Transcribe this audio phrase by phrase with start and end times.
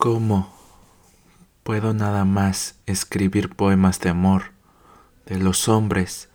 [0.00, 0.48] ¿Cómo
[1.62, 4.44] puedo nada más escribir poemas de amor,
[5.26, 6.30] de los hombres,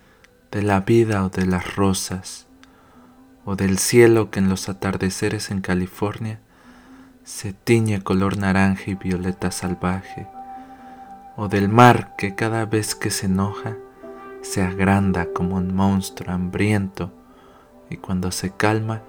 [0.51, 2.45] de la vida o de las rosas,
[3.43, 6.39] o del cielo que en los atardeceres en California
[7.23, 10.27] se tiñe color naranja y violeta salvaje,
[11.35, 13.77] o del mar que cada vez que se enoja
[14.43, 17.11] se agranda como un monstruo hambriento
[17.89, 19.01] y cuando se calma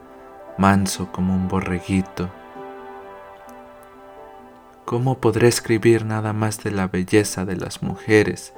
[0.57, 2.31] manso como un borreguito
[4.87, 8.55] ¿Cómo podré escribir nada más de la belleza de las mujeres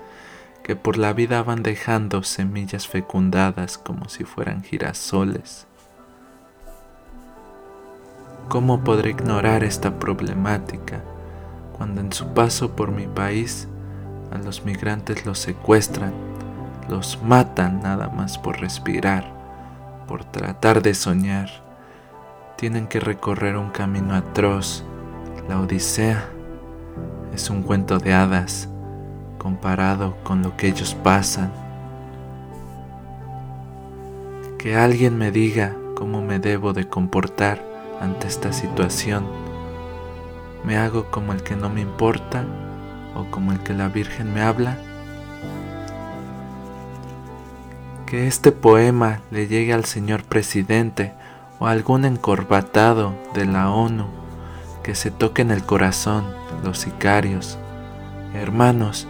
[0.63, 5.67] que por la vida van dejando semillas fecundadas como si fueran girasoles?
[8.51, 11.01] ¿Cómo podré ignorar esta problemática
[11.79, 13.67] cuando en su paso por mi país
[14.31, 16.13] a los migrantes los secuestran,
[16.91, 19.33] los matan nada más por respirar,
[20.07, 21.49] por tratar de soñar?
[22.59, 24.85] Tienen que recorrer un camino atroz
[25.49, 26.29] la Odisea
[27.33, 28.69] es un cuento de hadas
[29.39, 31.51] comparado con lo que ellos pasan.
[34.59, 37.65] Que alguien me diga cómo me debo de comportar
[38.01, 39.25] ante esta situación.
[40.65, 42.45] ¿Me hago como el que no me importa
[43.15, 44.77] o como el que la Virgen me habla?
[48.05, 51.15] Que este poema le llegue al señor presidente
[51.59, 54.28] o a algún encorbatado de la ONU
[54.89, 56.25] que se toquen el corazón
[56.65, 57.59] los sicarios.
[58.33, 59.07] Hermanos,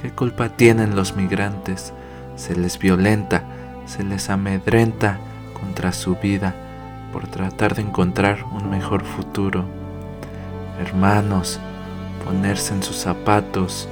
[0.00, 1.92] ¿qué culpa tienen los migrantes?
[2.36, 3.42] Se les violenta,
[3.86, 5.18] se les amedrenta
[5.60, 6.54] contra su vida
[7.12, 9.64] por tratar de encontrar un mejor futuro.
[10.78, 11.58] Hermanos,
[12.24, 13.88] ponerse en sus zapatos,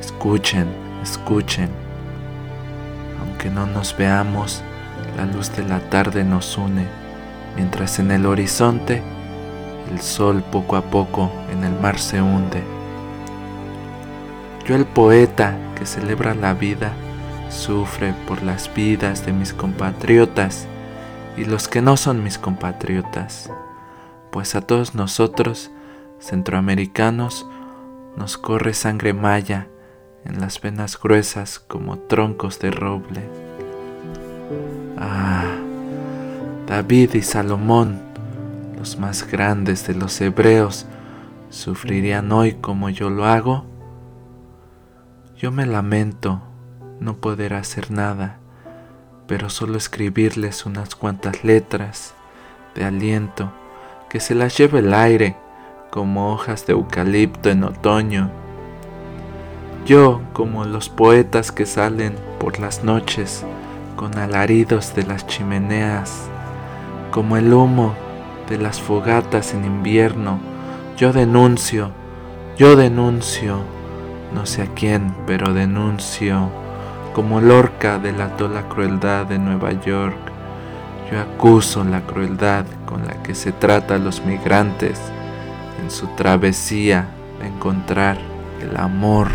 [0.00, 0.68] escuchen,
[1.02, 1.68] escuchen.
[3.20, 4.62] Aunque no nos veamos,
[5.18, 6.86] la luz de la tarde nos une,
[7.56, 9.02] mientras en el horizonte
[9.90, 12.62] el sol poco a poco en el mar se hunde.
[14.66, 16.92] Yo el poeta que celebra la vida
[17.50, 20.66] sufre por las vidas de mis compatriotas
[21.36, 23.50] y los que no son mis compatriotas,
[24.30, 25.70] pues a todos nosotros,
[26.18, 27.46] centroamericanos,
[28.16, 29.68] nos corre sangre maya
[30.24, 33.22] en las venas gruesas como troncos de roble.
[34.98, 35.54] Ah,
[36.66, 38.05] David y Salomón
[38.76, 40.86] los más grandes de los hebreos,
[41.50, 43.64] sufrirían hoy como yo lo hago?
[45.36, 46.42] Yo me lamento
[47.00, 48.38] no poder hacer nada,
[49.26, 52.14] pero solo escribirles unas cuantas letras
[52.74, 53.52] de aliento
[54.08, 55.36] que se las lleve el aire
[55.90, 58.30] como hojas de eucalipto en otoño.
[59.84, 63.44] Yo, como los poetas que salen por las noches
[63.94, 66.28] con alaridos de las chimeneas,
[67.10, 67.94] como el humo
[68.48, 70.38] de las fogatas en invierno,
[70.96, 71.90] yo denuncio,
[72.56, 73.58] yo denuncio,
[74.34, 76.50] no sé a quién, pero denuncio,
[77.14, 80.16] como Lorca delató la crueldad de Nueva York,
[81.10, 85.00] yo acuso la crueldad con la que se trata a los migrantes
[85.82, 87.08] en su travesía
[87.40, 88.18] de encontrar
[88.60, 89.28] el amor